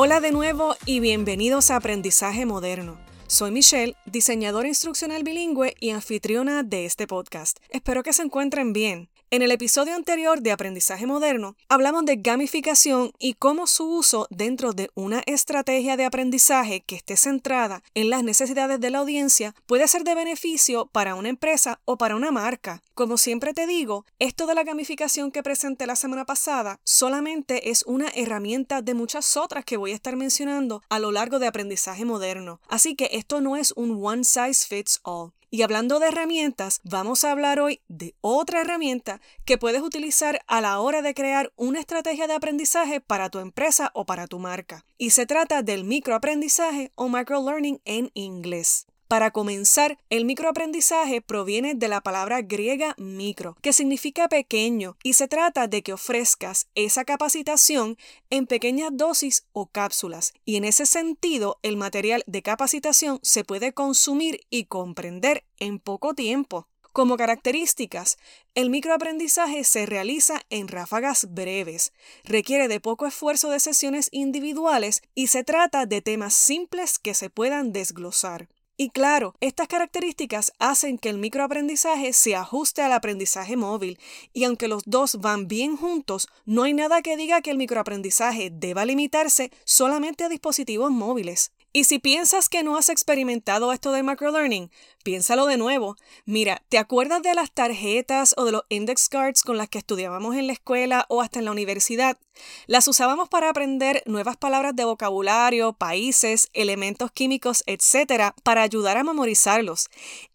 Hola 0.00 0.20
de 0.20 0.30
nuevo 0.30 0.76
y 0.86 1.00
bienvenidos 1.00 1.72
a 1.72 1.76
Aprendizaje 1.76 2.46
Moderno. 2.46 3.00
Soy 3.26 3.50
Michelle, 3.50 3.96
diseñadora 4.06 4.68
instruccional 4.68 5.24
bilingüe 5.24 5.74
y 5.80 5.90
anfitriona 5.90 6.62
de 6.62 6.84
este 6.84 7.08
podcast. 7.08 7.58
Espero 7.68 8.04
que 8.04 8.12
se 8.12 8.22
encuentren 8.22 8.72
bien. 8.72 9.08
En 9.30 9.42
el 9.42 9.50
episodio 9.52 9.94
anterior 9.94 10.40
de 10.40 10.52
Aprendizaje 10.52 11.06
Moderno, 11.06 11.54
hablamos 11.68 12.06
de 12.06 12.16
gamificación 12.16 13.12
y 13.18 13.34
cómo 13.34 13.66
su 13.66 13.86
uso 13.86 14.26
dentro 14.30 14.72
de 14.72 14.88
una 14.94 15.22
estrategia 15.26 15.98
de 15.98 16.06
aprendizaje 16.06 16.80
que 16.80 16.96
esté 16.96 17.14
centrada 17.18 17.82
en 17.92 18.08
las 18.08 18.24
necesidades 18.24 18.80
de 18.80 18.88
la 18.88 19.00
audiencia 19.00 19.54
puede 19.66 19.86
ser 19.86 20.04
de 20.04 20.14
beneficio 20.14 20.86
para 20.86 21.14
una 21.14 21.28
empresa 21.28 21.78
o 21.84 21.98
para 21.98 22.16
una 22.16 22.30
marca. 22.30 22.82
Como 22.94 23.18
siempre 23.18 23.52
te 23.52 23.66
digo, 23.66 24.06
esto 24.18 24.46
de 24.46 24.54
la 24.54 24.64
gamificación 24.64 25.30
que 25.30 25.42
presenté 25.42 25.84
la 25.86 25.96
semana 25.96 26.24
pasada 26.24 26.80
solamente 26.82 27.68
es 27.68 27.84
una 27.86 28.08
herramienta 28.14 28.80
de 28.80 28.94
muchas 28.94 29.36
otras 29.36 29.66
que 29.66 29.76
voy 29.76 29.92
a 29.92 29.96
estar 29.96 30.16
mencionando 30.16 30.82
a 30.88 30.98
lo 30.98 31.12
largo 31.12 31.38
de 31.38 31.48
Aprendizaje 31.48 32.06
Moderno. 32.06 32.62
Así 32.66 32.94
que 32.94 33.10
esto 33.12 33.42
no 33.42 33.58
es 33.58 33.74
un 33.76 34.02
one 34.02 34.24
size 34.24 34.66
fits 34.66 35.00
all. 35.02 35.32
Y 35.50 35.62
hablando 35.62 35.98
de 35.98 36.08
herramientas, 36.08 36.80
vamos 36.84 37.24
a 37.24 37.30
hablar 37.30 37.58
hoy 37.58 37.80
de 37.88 38.14
otra 38.20 38.60
herramienta 38.60 39.22
que 39.46 39.56
puedes 39.56 39.80
utilizar 39.80 40.42
a 40.46 40.60
la 40.60 40.78
hora 40.78 41.00
de 41.00 41.14
crear 41.14 41.52
una 41.56 41.80
estrategia 41.80 42.26
de 42.26 42.34
aprendizaje 42.34 43.00
para 43.00 43.30
tu 43.30 43.38
empresa 43.38 43.90
o 43.94 44.04
para 44.04 44.26
tu 44.26 44.38
marca. 44.38 44.84
Y 44.98 45.10
se 45.10 45.24
trata 45.24 45.62
del 45.62 45.84
microaprendizaje 45.84 46.92
o 46.96 47.08
microlearning 47.08 47.80
en 47.86 48.10
inglés. 48.12 48.87
Para 49.08 49.30
comenzar, 49.30 49.98
el 50.10 50.26
microaprendizaje 50.26 51.22
proviene 51.22 51.74
de 51.74 51.88
la 51.88 52.02
palabra 52.02 52.42
griega 52.42 52.94
micro, 52.98 53.56
que 53.62 53.72
significa 53.72 54.28
pequeño, 54.28 54.98
y 55.02 55.14
se 55.14 55.28
trata 55.28 55.66
de 55.66 55.82
que 55.82 55.94
ofrezcas 55.94 56.68
esa 56.74 57.06
capacitación 57.06 57.96
en 58.28 58.46
pequeñas 58.46 58.90
dosis 58.92 59.46
o 59.52 59.64
cápsulas, 59.64 60.34
y 60.44 60.56
en 60.56 60.64
ese 60.64 60.84
sentido 60.84 61.58
el 61.62 61.78
material 61.78 62.22
de 62.26 62.42
capacitación 62.42 63.18
se 63.22 63.44
puede 63.44 63.72
consumir 63.72 64.42
y 64.50 64.64
comprender 64.64 65.42
en 65.58 65.78
poco 65.78 66.12
tiempo. 66.12 66.68
Como 66.92 67.16
características, 67.16 68.18
el 68.54 68.68
microaprendizaje 68.68 69.64
se 69.64 69.86
realiza 69.86 70.42
en 70.50 70.68
ráfagas 70.68 71.32
breves, 71.32 71.94
requiere 72.24 72.68
de 72.68 72.80
poco 72.80 73.06
esfuerzo 73.06 73.48
de 73.48 73.60
sesiones 73.60 74.10
individuales 74.12 75.00
y 75.14 75.28
se 75.28 75.44
trata 75.44 75.86
de 75.86 76.02
temas 76.02 76.34
simples 76.34 76.98
que 76.98 77.14
se 77.14 77.30
puedan 77.30 77.72
desglosar. 77.72 78.48
Y 78.80 78.90
claro, 78.90 79.34
estas 79.40 79.66
características 79.66 80.52
hacen 80.60 80.98
que 80.98 81.08
el 81.08 81.18
microaprendizaje 81.18 82.12
se 82.12 82.36
ajuste 82.36 82.80
al 82.80 82.92
aprendizaje 82.92 83.56
móvil, 83.56 83.98
y 84.32 84.44
aunque 84.44 84.68
los 84.68 84.84
dos 84.86 85.16
van 85.16 85.48
bien 85.48 85.76
juntos, 85.76 86.28
no 86.46 86.62
hay 86.62 86.74
nada 86.74 87.02
que 87.02 87.16
diga 87.16 87.42
que 87.42 87.50
el 87.50 87.56
microaprendizaje 87.56 88.50
deba 88.52 88.84
limitarse 88.84 89.50
solamente 89.64 90.22
a 90.22 90.28
dispositivos 90.28 90.92
móviles. 90.92 91.50
Y 91.78 91.84
si 91.84 92.00
piensas 92.00 92.48
que 92.48 92.64
no 92.64 92.76
has 92.76 92.88
experimentado 92.88 93.72
esto 93.72 93.92
de 93.92 94.02
microlearning, 94.02 94.68
piénsalo 95.04 95.46
de 95.46 95.58
nuevo. 95.58 95.94
Mira, 96.24 96.60
¿te 96.68 96.76
acuerdas 96.76 97.22
de 97.22 97.34
las 97.34 97.52
tarjetas 97.52 98.34
o 98.36 98.44
de 98.44 98.50
los 98.50 98.62
index 98.68 99.08
cards 99.08 99.44
con 99.44 99.56
las 99.56 99.68
que 99.68 99.78
estudiábamos 99.78 100.34
en 100.34 100.48
la 100.48 100.54
escuela 100.54 101.06
o 101.08 101.22
hasta 101.22 101.38
en 101.38 101.44
la 101.44 101.52
universidad? 101.52 102.18
Las 102.66 102.88
usábamos 102.88 103.28
para 103.28 103.48
aprender 103.48 104.02
nuevas 104.06 104.36
palabras 104.36 104.74
de 104.74 104.86
vocabulario, 104.86 105.72
países, 105.72 106.48
elementos 106.52 107.12
químicos, 107.12 107.62
etc., 107.66 108.34
para 108.42 108.62
ayudar 108.62 108.96
a 108.96 109.04
memorizarlos. 109.04 109.88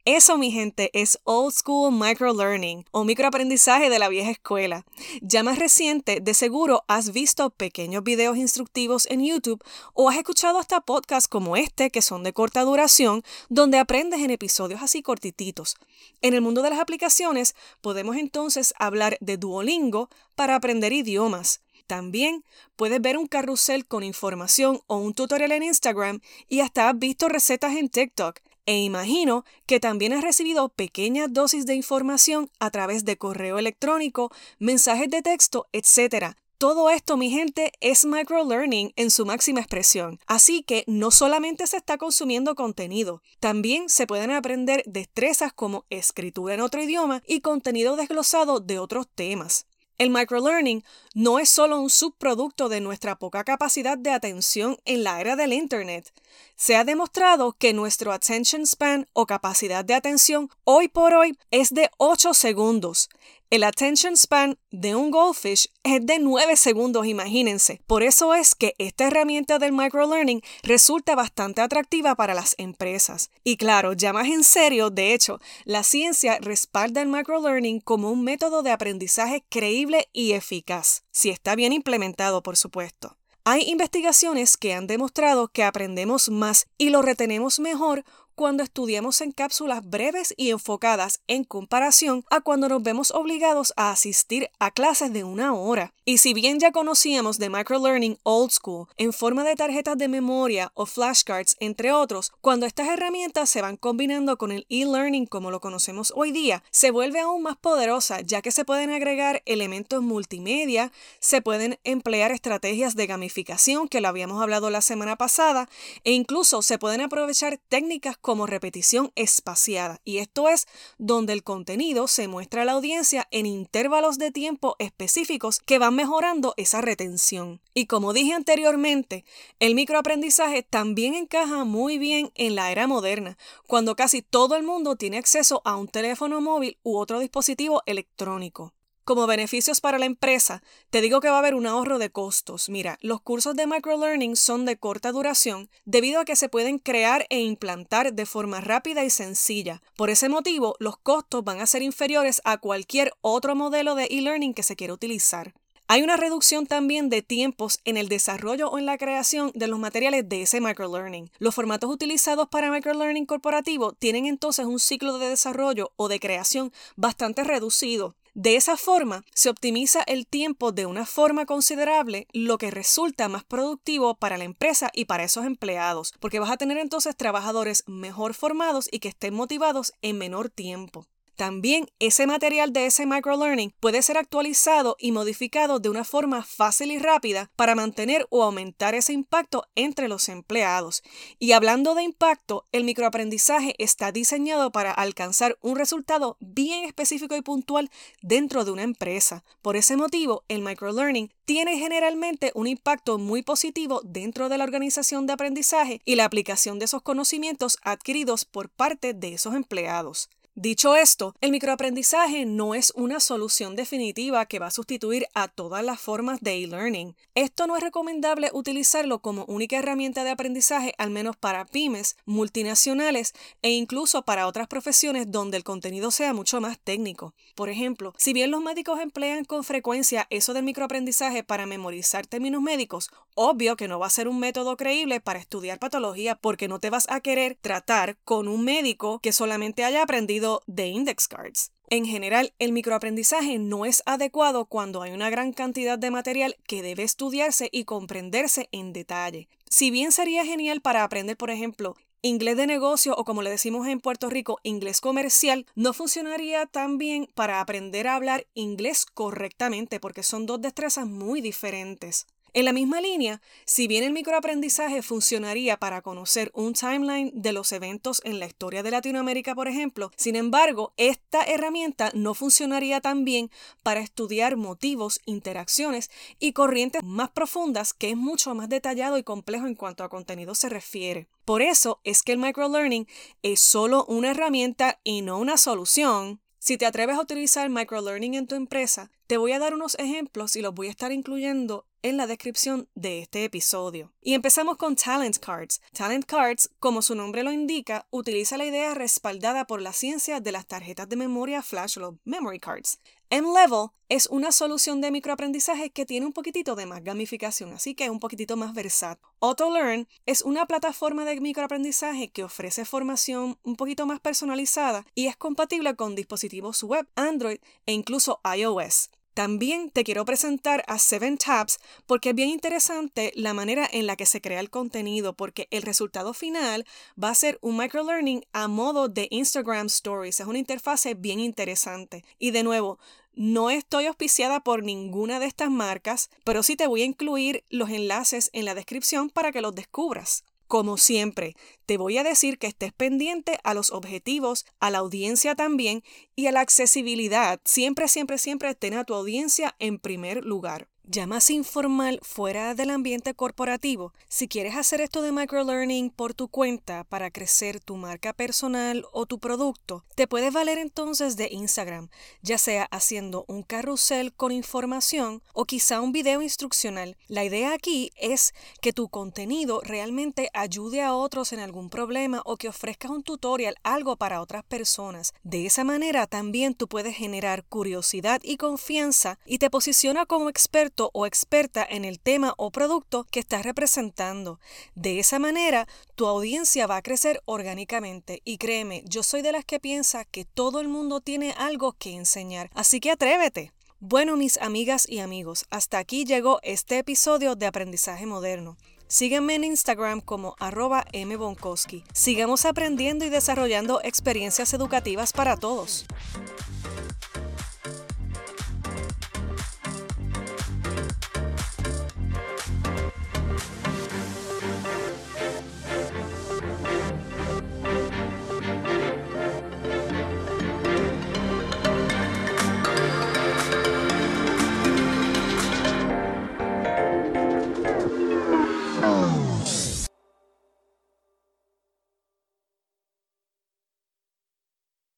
Eso, 0.05 0.37
mi 0.37 0.51
gente, 0.51 0.89
es 0.91 1.17
old 1.23 1.53
school 1.53 1.89
microlearning 1.93 2.83
o 2.91 3.05
microaprendizaje 3.05 3.89
de 3.89 3.99
la 3.99 4.09
vieja 4.09 4.31
escuela. 4.31 4.85
Ya 5.21 5.43
más 5.43 5.57
reciente, 5.57 6.19
de 6.19 6.33
seguro 6.33 6.83
has 6.89 7.13
visto 7.13 7.49
pequeños 7.51 8.03
videos 8.03 8.35
instructivos 8.35 9.05
en 9.09 9.23
YouTube 9.23 9.63
o 9.93 10.09
has 10.09 10.17
escuchado 10.17 10.59
hasta 10.59 10.81
podcasts 10.81 11.29
como 11.29 11.55
este 11.55 11.89
que 11.89 12.01
son 12.01 12.23
de 12.23 12.33
corta 12.33 12.63
duración, 12.63 13.23
donde 13.47 13.79
aprendes 13.79 14.19
en 14.19 14.31
episodios 14.31 14.81
así 14.81 15.01
cortititos. 15.01 15.77
En 16.21 16.33
el 16.33 16.41
mundo 16.41 16.63
de 16.63 16.71
las 16.71 16.79
aplicaciones, 16.79 17.55
podemos 17.79 18.17
entonces 18.17 18.73
hablar 18.77 19.15
de 19.21 19.37
Duolingo 19.37 20.09
para 20.35 20.55
aprender 20.55 20.91
idiomas. 20.91 21.61
También 21.87 22.43
puedes 22.75 22.99
ver 22.99 23.17
un 23.17 23.27
carrusel 23.27 23.85
con 23.85 24.03
información 24.03 24.81
o 24.87 24.97
un 24.97 25.13
tutorial 25.13 25.53
en 25.53 25.63
Instagram 25.63 26.19
y 26.49 26.59
hasta 26.59 26.89
has 26.89 26.99
visto 26.99 27.29
recetas 27.29 27.77
en 27.77 27.87
TikTok. 27.87 28.41
E 28.65 28.81
imagino 28.81 29.43
que 29.65 29.79
también 29.79 30.13
has 30.13 30.23
recibido 30.23 30.69
pequeñas 30.69 31.31
dosis 31.31 31.65
de 31.65 31.75
información 31.75 32.49
a 32.59 32.71
través 32.71 33.03
de 33.03 33.17
correo 33.17 33.59
electrónico, 33.59 34.31
mensajes 34.57 35.09
de 35.09 35.21
texto, 35.21 35.67
etc. 35.73 36.35
Todo 36.57 36.89
esto, 36.89 37.17
mi 37.17 37.29
gente, 37.29 37.73
es 37.81 38.05
microlearning 38.05 38.93
en 38.95 39.11
su 39.11 39.25
máxima 39.25 39.59
expresión. 39.59 40.21
Así 40.27 40.63
que 40.63 40.85
no 40.87 41.11
solamente 41.11 41.67
se 41.67 41.75
está 41.75 41.97
consumiendo 41.97 42.55
contenido, 42.55 43.21
también 43.41 43.89
se 43.89 44.07
pueden 44.07 44.31
aprender 44.31 44.81
destrezas 44.85 45.51
como 45.51 45.85
escritura 45.89 46.53
en 46.53 46.61
otro 46.61 46.81
idioma 46.81 47.21
y 47.27 47.41
contenido 47.41 47.97
desglosado 47.97 48.61
de 48.61 48.79
otros 48.79 49.07
temas. 49.13 49.65
El 49.97 50.09
microlearning 50.09 50.83
no 51.13 51.37
es 51.37 51.49
solo 51.49 51.79
un 51.79 51.89
subproducto 51.89 52.67
de 52.67 52.81
nuestra 52.81 53.17
poca 53.19 53.43
capacidad 53.43 53.97
de 53.97 54.09
atención 54.09 54.77
en 54.85 55.03
la 55.03 55.21
era 55.21 55.35
del 55.35 55.53
Internet. 55.53 56.11
Se 56.55 56.75
ha 56.75 56.83
demostrado 56.83 57.53
que 57.53 57.73
nuestro 57.73 58.11
attention 58.11 58.65
span 58.65 59.07
o 59.13 59.27
capacidad 59.27 59.85
de 59.85 59.93
atención 59.93 60.49
hoy 60.63 60.87
por 60.87 61.13
hoy 61.13 61.37
es 61.51 61.69
de 61.69 61.91
8 61.97 62.33
segundos. 62.33 63.09
El 63.53 63.63
attention 63.63 64.17
span 64.17 64.57
de 64.71 64.95
un 64.95 65.11
goldfish 65.11 65.67
es 65.83 66.03
de 66.03 66.17
9 66.17 66.55
segundos, 66.55 67.05
imagínense. 67.05 67.83
Por 67.85 68.01
eso 68.01 68.33
es 68.33 68.55
que 68.55 68.73
esta 68.79 69.05
herramienta 69.05 69.59
del 69.59 69.73
microlearning 69.73 70.41
resulta 70.63 71.13
bastante 71.13 71.61
atractiva 71.61 72.15
para 72.15 72.33
las 72.33 72.55
empresas. 72.57 73.29
Y 73.43 73.57
claro, 73.57 73.93
ya 73.93 74.11
más 74.11 74.25
en 74.25 74.43
serio, 74.43 74.89
de 74.89 75.13
hecho, 75.13 75.39
la 75.65 75.83
ciencia 75.83 76.39
respalda 76.41 77.03
el 77.03 77.09
microlearning 77.09 77.79
como 77.79 78.09
un 78.09 78.23
método 78.23 78.63
de 78.63 78.71
aprendizaje 78.71 79.43
creíble 79.49 80.09
y 80.13 80.31
eficaz, 80.31 81.03
si 81.11 81.29
está 81.29 81.53
bien 81.53 81.73
implementado, 81.73 82.41
por 82.41 82.57
supuesto. 82.57 83.17
Hay 83.45 83.69
investigaciones 83.69 84.55
que 84.55 84.73
han 84.73 84.87
demostrado 84.87 85.49
que 85.49 85.65
aprendemos 85.65 86.29
más 86.29 86.65
y 86.77 86.89
lo 86.91 87.01
retenemos 87.01 87.59
mejor 87.59 88.05
cuando 88.35 88.63
estudiamos 88.63 89.21
en 89.21 89.31
cápsulas 89.31 89.87
breves 89.87 90.33
y 90.37 90.51
enfocadas 90.51 91.21
en 91.27 91.43
comparación 91.43 92.25
a 92.29 92.41
cuando 92.41 92.69
nos 92.69 92.83
vemos 92.83 93.11
obligados 93.11 93.73
a 93.77 93.91
asistir 93.91 94.49
a 94.59 94.71
clases 94.71 95.13
de 95.13 95.23
una 95.23 95.53
hora. 95.53 95.93
Y 96.05 96.17
si 96.17 96.33
bien 96.33 96.59
ya 96.59 96.71
conocíamos 96.71 97.39
de 97.39 97.49
microlearning 97.49 98.17
old 98.23 98.51
school 98.51 98.87
en 98.97 99.13
forma 99.13 99.43
de 99.43 99.55
tarjetas 99.55 99.97
de 99.97 100.07
memoria 100.07 100.71
o 100.73 100.85
flashcards, 100.85 101.55
entre 101.59 101.91
otros, 101.91 102.31
cuando 102.41 102.65
estas 102.65 102.89
herramientas 102.89 103.49
se 103.49 103.61
van 103.61 103.77
combinando 103.77 104.37
con 104.37 104.51
el 104.51 104.65
e-learning 104.69 105.25
como 105.25 105.51
lo 105.51 105.61
conocemos 105.61 106.11
hoy 106.15 106.31
día, 106.31 106.63
se 106.71 106.91
vuelve 106.91 107.19
aún 107.19 107.43
más 107.43 107.57
poderosa 107.57 108.21
ya 108.21 108.41
que 108.41 108.51
se 108.51 108.65
pueden 108.65 108.91
agregar 108.91 109.41
elementos 109.45 110.01
multimedia, 110.01 110.91
se 111.19 111.41
pueden 111.41 111.79
emplear 111.83 112.31
estrategias 112.31 112.95
de 112.95 113.07
gamificación 113.07 113.87
que 113.87 114.01
lo 114.01 114.07
habíamos 114.07 114.41
hablado 114.41 114.69
la 114.69 114.81
semana 114.81 115.15
pasada 115.15 115.69
e 116.03 116.11
incluso 116.11 116.61
se 116.61 116.77
pueden 116.77 117.01
aprovechar 117.01 117.59
técnicas 117.69 118.17
como 118.23 118.47
repetición 118.47 119.11
espaciada, 119.15 119.99
y 120.05 120.19
esto 120.19 120.49
es 120.49 120.65
donde 120.97 121.33
el 121.33 121.43
contenido 121.43 122.07
se 122.07 122.27
muestra 122.27 122.63
a 122.63 122.65
la 122.65 122.71
audiencia 122.71 123.27
en 123.31 123.45
intervalos 123.45 124.17
de 124.17 124.31
tiempo 124.31 124.75
específicos 124.79 125.59
que 125.59 125.77
van 125.77 125.95
mejorando 125.95 126.53
esa 126.57 126.81
retención. 126.81 127.61
Y 127.75 127.85
como 127.85 128.13
dije 128.13 128.33
anteriormente, 128.33 129.25
el 129.59 129.75
microaprendizaje 129.75 130.63
también 130.63 131.13
encaja 131.13 131.65
muy 131.65 131.97
bien 131.97 132.31
en 132.35 132.55
la 132.55 132.71
era 132.71 132.87
moderna, 132.87 133.37
cuando 133.67 133.95
casi 133.95 134.21
todo 134.21 134.55
el 134.55 134.63
mundo 134.63 134.95
tiene 134.95 135.17
acceso 135.17 135.61
a 135.65 135.75
un 135.75 135.89
teléfono 135.89 136.39
móvil 136.39 136.77
u 136.81 136.97
otro 136.97 137.19
dispositivo 137.19 137.83
electrónico. 137.85 138.73
Como 139.05 139.27
beneficios 139.27 139.81
para 139.81 139.99
la 139.99 140.05
empresa, 140.05 140.63
te 140.89 141.01
digo 141.01 141.19
que 141.19 141.27
va 141.27 141.35
a 141.35 141.39
haber 141.39 141.55
un 141.55 141.67
ahorro 141.67 141.99
de 141.99 142.09
costos. 142.09 142.69
Mira, 142.69 142.97
los 143.01 143.19
cursos 143.19 143.53
de 143.53 143.67
microlearning 143.67 144.37
son 144.37 144.63
de 144.63 144.77
corta 144.77 145.11
duración 145.11 145.69
debido 145.83 146.21
a 146.21 146.25
que 146.25 146.37
se 146.37 146.47
pueden 146.47 146.79
crear 146.79 147.25
e 147.29 147.41
implantar 147.41 148.13
de 148.13 148.25
forma 148.25 148.61
rápida 148.61 149.03
y 149.03 149.09
sencilla. 149.09 149.81
Por 149.97 150.09
ese 150.09 150.29
motivo, 150.29 150.77
los 150.79 150.95
costos 150.95 151.43
van 151.43 151.59
a 151.59 151.67
ser 151.67 151.81
inferiores 151.81 152.41
a 152.45 152.59
cualquier 152.59 153.11
otro 153.19 153.55
modelo 153.55 153.95
de 153.95 154.05
e-learning 154.05 154.53
que 154.53 154.63
se 154.63 154.77
quiera 154.77 154.93
utilizar. 154.93 155.53
Hay 155.89 156.01
una 156.01 156.15
reducción 156.15 156.65
también 156.65 157.09
de 157.09 157.21
tiempos 157.21 157.81
en 157.83 157.97
el 157.97 158.07
desarrollo 158.07 158.69
o 158.69 158.79
en 158.79 158.85
la 158.85 158.97
creación 158.97 159.51
de 159.53 159.67
los 159.67 159.79
materiales 159.79 160.29
de 160.29 160.43
ese 160.43 160.61
microlearning. 160.61 161.29
Los 161.39 161.53
formatos 161.53 161.89
utilizados 161.89 162.47
para 162.47 162.71
microlearning 162.71 163.25
corporativo 163.25 163.91
tienen 163.91 164.25
entonces 164.27 164.65
un 164.65 164.79
ciclo 164.79 165.17
de 165.17 165.27
desarrollo 165.27 165.91
o 165.97 166.07
de 166.07 166.21
creación 166.21 166.71
bastante 166.95 167.43
reducido. 167.43 168.15
De 168.35 168.55
esa 168.55 168.77
forma, 168.77 169.23
se 169.35 169.49
optimiza 169.49 170.01
el 170.07 170.25
tiempo 170.25 170.71
de 170.71 170.87
una 170.87 171.05
forma 171.05 171.45
considerable, 171.45 172.25
lo 172.33 172.57
que 172.57 172.71
resulta 172.71 173.29
más 173.29 173.43
productivo 173.43 174.15
para 174.15 174.37
la 174.37 174.43
empresa 174.43 174.89
y 174.91 175.05
para 175.05 175.23
esos 175.23 175.45
empleados, 175.45 176.13
porque 176.19 176.39
vas 176.39 176.49
a 176.49 176.57
tener 176.57 176.79
entonces 176.79 177.15
trabajadores 177.15 177.83
mejor 177.85 178.33
formados 178.33 178.89
y 178.91 178.99
que 178.99 179.09
estén 179.09 179.35
motivados 179.35 179.93
en 180.01 180.17
menor 180.17 180.49
tiempo. 180.49 181.05
También 181.35 181.87
ese 181.97 182.27
material 182.27 182.73
de 182.73 182.85
ese 182.85 183.07
microlearning 183.07 183.73
puede 183.79 184.03
ser 184.03 184.17
actualizado 184.17 184.95
y 184.99 185.11
modificado 185.11 185.79
de 185.79 185.89
una 185.89 186.03
forma 186.03 186.43
fácil 186.43 186.91
y 186.91 186.99
rápida 186.99 187.49
para 187.55 187.73
mantener 187.73 188.27
o 188.29 188.43
aumentar 188.43 188.93
ese 188.93 189.13
impacto 189.13 189.65
entre 189.75 190.07
los 190.07 190.29
empleados. 190.29 191.01
Y 191.39 191.53
hablando 191.53 191.95
de 191.95 192.03
impacto, 192.03 192.67
el 192.71 192.83
microaprendizaje 192.83 193.73
está 193.79 194.11
diseñado 194.11 194.71
para 194.71 194.91
alcanzar 194.91 195.57
un 195.61 195.75
resultado 195.75 196.37
bien 196.39 196.83
específico 196.85 197.35
y 197.35 197.41
puntual 197.41 197.89
dentro 198.21 198.63
de 198.63 198.71
una 198.71 198.83
empresa. 198.83 199.43
Por 199.63 199.75
ese 199.75 199.97
motivo, 199.97 200.43
el 200.49 200.61
microlearning 200.61 201.33
tiene 201.45 201.77
generalmente 201.79 202.51
un 202.53 202.67
impacto 202.67 203.17
muy 203.17 203.41
positivo 203.41 204.01
dentro 204.03 204.49
de 204.49 204.59
la 204.59 204.63
organización 204.63 205.25
de 205.25 205.33
aprendizaje 205.33 205.99
y 206.05 206.15
la 206.15 206.25
aplicación 206.25 206.77
de 206.77 206.85
esos 206.85 207.01
conocimientos 207.01 207.77
adquiridos 207.81 208.45
por 208.45 208.69
parte 208.69 209.13
de 209.13 209.33
esos 209.33 209.55
empleados. 209.55 210.29
Dicho 210.55 210.95
esto, 210.95 211.33
el 211.41 211.49
microaprendizaje 211.49 212.45
no 212.45 212.75
es 212.75 212.93
una 212.95 213.19
solución 213.19 213.75
definitiva 213.75 214.45
que 214.45 214.59
va 214.59 214.67
a 214.67 214.71
sustituir 214.71 215.25
a 215.33 215.47
todas 215.47 215.83
las 215.83 215.99
formas 215.99 216.41
de 216.41 216.63
e-learning. 216.63 217.15
Esto 217.33 217.65
no 217.65 217.75
es 217.75 217.81
recomendable 217.81 218.51
utilizarlo 218.53 219.17
como 219.17 219.45
única 219.45 219.79
herramienta 219.79 220.23
de 220.23 220.29
aprendizaje, 220.29 220.93
al 220.99 221.09
menos 221.09 221.35
para 221.37 221.65
pymes, 221.65 222.17
multinacionales 222.25 223.33
e 223.63 223.71
incluso 223.71 224.21
para 224.21 224.45
otras 224.45 224.67
profesiones 224.67 225.31
donde 225.31 225.57
el 225.57 225.63
contenido 225.63 226.11
sea 226.11 226.35
mucho 226.35 226.61
más 226.61 226.77
técnico. 226.77 227.33
Por 227.55 227.69
ejemplo, 227.69 228.13
si 228.19 228.31
bien 228.31 228.51
los 228.51 228.61
médicos 228.61 228.99
emplean 228.99 229.45
con 229.45 229.63
frecuencia 229.63 230.27
eso 230.29 230.53
del 230.53 230.65
microaprendizaje 230.65 231.43
para 231.43 231.65
memorizar 231.65 232.27
términos 232.27 232.61
médicos, 232.61 233.09
obvio 233.33 233.75
que 233.75 233.87
no 233.87 233.97
va 233.97 234.05
a 234.05 234.11
ser 234.11 234.27
un 234.27 234.39
método 234.39 234.77
creíble 234.77 235.19
para 235.19 235.39
estudiar 235.39 235.79
patología 235.79 236.35
porque 236.35 236.67
no 236.67 236.77
te 236.77 236.91
vas 236.91 237.09
a 237.09 237.21
querer 237.21 237.57
tratar 237.59 238.17
con 238.23 238.47
un 238.47 238.63
médico 238.63 239.17
que 239.17 239.33
solamente 239.33 239.83
haya 239.83 240.03
aprendido 240.03 240.42
de 240.67 240.87
index 240.87 241.27
cards. 241.27 241.71
En 241.89 242.05
general, 242.05 242.53
el 242.59 242.71
microaprendizaje 242.71 243.59
no 243.59 243.85
es 243.85 244.01
adecuado 244.05 244.65
cuando 244.65 245.01
hay 245.01 245.11
una 245.11 245.29
gran 245.29 245.53
cantidad 245.53 245.97
de 245.99 246.11
material 246.11 246.55
que 246.67 246.81
debe 246.81 247.03
estudiarse 247.03 247.69
y 247.71 247.85
comprenderse 247.85 248.67
en 248.71 248.93
detalle. 248.93 249.47
Si 249.69 249.91
bien 249.91 250.11
sería 250.11 250.45
genial 250.45 250.81
para 250.81 251.03
aprender, 251.03 251.37
por 251.37 251.49
ejemplo, 251.49 251.95
inglés 252.21 252.57
de 252.57 252.67
negocio 252.67 253.15
o 253.15 253.25
como 253.25 253.41
le 253.41 253.49
decimos 253.49 253.87
en 253.87 253.99
Puerto 253.99 254.29
Rico, 254.29 254.59
inglés 254.63 255.01
comercial, 255.01 255.65
no 255.75 255.93
funcionaría 255.93 256.65
tan 256.65 256.97
bien 256.97 257.29
para 257.35 257.59
aprender 257.59 258.07
a 258.07 258.15
hablar 258.15 258.47
inglés 258.53 259.05
correctamente 259.05 259.99
porque 259.99 260.23
son 260.23 260.45
dos 260.45 260.61
destrezas 260.61 261.05
muy 261.05 261.41
diferentes. 261.41 262.27
En 262.55 262.65
la 262.65 262.73
misma 262.73 263.01
línea, 263.01 263.41
si 263.65 263.87
bien 263.87 264.03
el 264.03 264.13
microaprendizaje 264.13 265.01
funcionaría 265.01 265.77
para 265.77 266.03
conocer 266.03 266.51
un 266.53 266.73
timeline 266.73 267.31
de 267.33 267.51
los 267.51 267.71
eventos 267.71 268.21
en 268.25 268.39
la 268.39 268.45
historia 268.45 268.83
de 268.83 268.91
Latinoamérica, 268.91 269.55
por 269.55 269.67
ejemplo, 269.67 270.11
sin 270.17 270.35
embargo, 270.35 270.93
esta 270.97 271.43
herramienta 271.43 272.11
no 272.13 272.35
funcionaría 272.35 273.01
tan 273.01 273.25
bien 273.25 273.49
para 273.81 274.01
estudiar 274.01 274.55
motivos, 274.55 275.19
interacciones 275.25 276.11
y 276.37 276.53
corrientes 276.53 277.01
más 277.03 277.31
profundas, 277.31 277.91
que 277.91 278.11
es 278.11 278.17
mucho 278.17 278.53
más 278.53 278.69
detallado 278.69 279.17
y 279.17 279.23
complejo 279.23 279.65
en 279.65 279.73
cuanto 279.73 280.03
a 280.03 280.09
contenido 280.09 280.53
se 280.53 280.69
refiere. 280.69 281.27
Por 281.45 281.63
eso 281.63 282.01
es 282.03 282.21
que 282.21 282.33
el 282.33 282.37
microlearning 282.37 283.07
es 283.41 283.61
solo 283.61 284.05
una 284.05 284.29
herramienta 284.29 284.99
y 285.03 285.23
no 285.23 285.39
una 285.39 285.57
solución 285.57 286.39
si 286.59 286.77
te 286.77 286.85
atreves 286.85 287.17
a 287.17 287.21
utilizar 287.21 287.69
microlearning 287.69 288.35
en 288.35 288.47
tu 288.47 288.55
empresa, 288.55 289.11
te 289.27 289.35
voy 289.35 289.51
a 289.51 289.59
dar 289.59 289.73
unos 289.73 289.95
ejemplos 289.95 290.55
y 290.55 290.61
los 290.61 290.73
voy 290.73 290.87
a 290.87 290.91
estar 290.91 291.11
incluyendo 291.11 291.85
en 292.03 292.17
la 292.17 292.27
descripción 292.27 292.87
de 292.95 293.19
este 293.19 293.45
episodio. 293.45 294.11
Y 294.21 294.33
empezamos 294.33 294.77
con 294.77 294.95
Talent 294.95 295.37
Cards. 295.39 295.81
Talent 295.93 296.25
Cards, 296.25 296.69
como 296.79 297.01
su 297.01 297.15
nombre 297.15 297.43
lo 297.43 297.51
indica, 297.51 298.05
utiliza 298.11 298.57
la 298.57 298.65
idea 298.65 298.93
respaldada 298.93 299.65
por 299.65 299.81
la 299.81 299.93
ciencia 299.93 300.41
de 300.41 300.51
las 300.51 300.67
tarjetas 300.67 301.07
de 301.09 301.15
memoria 301.15 301.63
flash 301.63 301.97
o 301.97 302.19
memory 302.25 302.59
cards. 302.59 302.99
M-Level 303.29 303.87
es 304.09 304.27
una 304.27 304.51
solución 304.51 305.01
de 305.01 305.09
microaprendizaje 305.09 305.89
que 305.89 306.05
tiene 306.05 306.25
un 306.25 306.33
poquitito 306.33 306.75
de 306.75 306.85
más 306.85 307.03
gamificación, 307.03 307.73
así 307.73 307.95
que 307.95 308.03
es 308.03 308.09
un 308.11 308.19
poquitito 308.19 308.57
más 308.57 308.73
versátil. 308.73 309.25
AutoLearn 309.39 310.07
es 310.25 310.43
una 310.43 310.67
plataforma 310.67 311.25
de 311.25 311.39
microaprendizaje 311.39 312.29
que 312.29 312.43
ofrece 312.43 312.85
formación 312.85 313.57
un 313.63 313.75
poquito 313.75 314.05
más 314.05 314.19
personalizada 314.19 315.05
y 315.15 315.27
es 315.27 315.37
compatible 315.37 315.95
con 315.95 316.15
dispositivos 316.15 316.83
web, 316.83 317.07
Android 317.15 317.57
e 317.85 317.93
incluso 317.93 318.39
iOS. 318.55 319.09
También 319.33 319.89
te 319.89 320.03
quiero 320.03 320.25
presentar 320.25 320.83
a 320.87 320.99
Seven 320.99 321.37
Tabs 321.37 321.79
porque 322.05 322.29
es 322.29 322.35
bien 322.35 322.49
interesante 322.49 323.31
la 323.35 323.55
manera 323.55 323.89
en 323.91 324.05
la 324.05 324.15
que 324.15 324.27
se 324.27 324.41
crea 324.41 324.59
el 324.59 324.69
contenido 324.69 325.33
porque 325.33 325.67
el 325.71 325.81
resultado 325.81 326.33
final 326.35 326.85
va 327.21 327.29
a 327.29 327.35
ser 327.35 327.57
un 327.61 327.77
microlearning 327.77 328.45
a 328.53 328.67
modo 328.67 329.07
de 329.07 329.27
Instagram 329.31 329.87
Stories. 329.87 330.39
Es 330.39 330.45
una 330.45 330.59
interfase 330.59 331.15
bien 331.15 331.39
interesante. 331.39 332.23
Y 332.37 332.51
de 332.51 332.61
nuevo, 332.61 332.99
no 333.33 333.71
estoy 333.71 334.05
auspiciada 334.05 334.59
por 334.59 334.83
ninguna 334.83 335.39
de 335.39 335.47
estas 335.47 335.71
marcas, 335.71 336.29
pero 336.43 336.61
sí 336.61 336.75
te 336.75 336.85
voy 336.85 337.01
a 337.01 337.05
incluir 337.05 337.63
los 337.69 337.89
enlaces 337.89 338.51
en 338.53 338.65
la 338.65 338.75
descripción 338.75 339.31
para 339.31 339.51
que 339.51 339.61
los 339.61 339.73
descubras. 339.73 340.43
Como 340.73 340.97
siempre, 340.97 341.55
te 341.85 341.97
voy 341.97 342.17
a 342.17 342.23
decir 342.23 342.57
que 342.57 342.65
estés 342.65 342.91
pendiente 342.93 343.59
a 343.63 343.75
los 343.75 343.91
objetivos, 343.91 344.65
a 344.79 344.89
la 344.89 344.97
audiencia 344.97 345.53
también 345.53 346.01
y 346.35 346.47
a 346.47 346.51
la 346.51 346.61
accesibilidad. 346.61 347.61
Siempre, 347.63 348.07
siempre, 348.07 348.39
siempre 348.39 348.73
ten 348.73 348.95
a 348.95 349.03
tu 349.03 349.13
audiencia 349.13 349.75
en 349.77 349.99
primer 349.99 350.43
lugar 350.43 350.89
ya 351.05 351.27
más 351.27 351.49
informal 351.49 352.19
fuera 352.21 352.75
del 352.75 352.89
ambiente 352.89 353.33
corporativo, 353.33 354.13
si 354.29 354.47
quieres 354.47 354.75
hacer 354.75 355.01
esto 355.01 355.21
de 355.21 355.31
microlearning 355.31 356.09
por 356.09 356.33
tu 356.33 356.47
cuenta 356.47 357.03
para 357.03 357.29
crecer 357.29 357.79
tu 357.79 357.97
marca 357.97 358.33
personal 358.33 359.05
o 359.11 359.25
tu 359.25 359.39
producto, 359.39 360.05
te 360.15 360.27
puedes 360.27 360.53
valer 360.53 360.77
entonces 360.77 361.35
de 361.35 361.49
Instagram, 361.51 362.09
ya 362.41 362.57
sea 362.57 362.85
haciendo 362.91 363.43
un 363.47 363.63
carrusel 363.63 364.33
con 364.33 364.51
información 364.51 365.41
o 365.53 365.65
quizá 365.65 365.99
un 365.99 366.13
video 366.13 366.41
instruccional. 366.41 367.17
La 367.27 367.43
idea 367.43 367.73
aquí 367.73 368.11
es 368.15 368.53
que 368.81 368.93
tu 368.93 369.09
contenido 369.09 369.81
realmente 369.81 370.49
ayude 370.53 371.01
a 371.01 371.15
otros 371.15 371.51
en 371.53 371.59
algún 371.59 371.89
problema 371.89 372.41
o 372.45 372.57
que 372.57 372.69
ofrezcas 372.69 373.11
un 373.11 373.23
tutorial, 373.23 373.75
algo 373.83 374.15
para 374.15 374.41
otras 374.41 374.63
personas. 374.63 375.33
De 375.43 375.65
esa 375.65 375.83
manera 375.83 376.27
también 376.27 376.75
tú 376.75 376.87
puedes 376.87 377.15
generar 377.15 377.65
curiosidad 377.65 378.41
y 378.43 378.57
confianza 378.57 379.37
y 379.45 379.57
te 379.57 379.69
posiciona 379.69 380.25
como 380.25 380.49
experto 380.49 380.92
o 381.13 381.25
experta 381.25 381.85
en 381.89 382.05
el 382.05 382.19
tema 382.19 382.53
o 382.57 382.71
producto 382.71 383.25
que 383.31 383.39
estás 383.39 383.63
representando. 383.63 384.59
De 384.95 385.19
esa 385.19 385.39
manera, 385.39 385.87
tu 386.15 386.27
audiencia 386.27 386.87
va 386.87 386.97
a 386.97 387.01
crecer 387.01 387.41
orgánicamente. 387.45 388.41
Y 388.45 388.57
créeme, 388.57 389.03
yo 389.05 389.23
soy 389.23 389.41
de 389.41 389.51
las 389.51 389.65
que 389.65 389.79
piensa 389.79 390.25
que 390.25 390.45
todo 390.45 390.79
el 390.79 390.87
mundo 390.87 391.19
tiene 391.21 391.53
algo 391.57 391.93
que 391.93 392.15
enseñar. 392.15 392.69
Así 392.73 392.99
que 392.99 393.11
atrévete. 393.11 393.71
Bueno, 393.99 394.35
mis 394.35 394.57
amigas 394.57 395.07
y 395.09 395.19
amigos, 395.19 395.65
hasta 395.69 395.97
aquí 395.97 396.25
llegó 396.25 396.59
este 396.61 396.99
episodio 396.99 397.55
de 397.55 397.65
Aprendizaje 397.67 398.25
Moderno. 398.25 398.77
Sígueme 399.07 399.55
en 399.55 399.63
Instagram 399.63 400.21
como 400.21 400.55
arroba 400.59 401.05
mbonkowski. 401.13 402.03
Sigamos 402.13 402.65
aprendiendo 402.65 403.25
y 403.25 403.29
desarrollando 403.29 404.01
experiencias 404.03 404.73
educativas 404.73 405.33
para 405.33 405.55
todos. 405.55 406.05